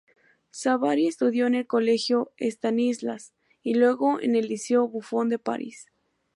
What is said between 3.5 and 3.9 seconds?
y